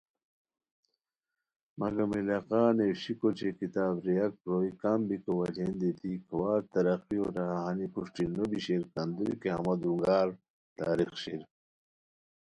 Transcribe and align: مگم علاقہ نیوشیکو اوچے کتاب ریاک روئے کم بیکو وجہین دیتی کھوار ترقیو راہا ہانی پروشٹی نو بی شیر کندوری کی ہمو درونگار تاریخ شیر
مگم 1.79 2.09
علاقہ 2.21 2.61
نیوشیکو 2.77 3.27
اوچے 3.31 3.49
کتاب 3.59 3.93
ریاک 4.05 4.33
روئے 4.47 4.69
کم 4.81 4.99
بیکو 5.07 5.31
وجہین 5.39 5.71
دیتی 5.79 6.11
کھوار 6.27 6.61
ترقیو 6.73 7.25
راہا 7.35 7.57
ہانی 7.63 7.87
پروشٹی 7.93 8.23
نو 8.35 8.43
بی 8.49 8.59
شیر 8.65 8.83
کندوری 8.93 9.35
کی 9.41 9.49
ہمو 9.55 9.73
درونگار 9.79 10.27
تاریخ 10.79 11.11
شیر 11.23 11.41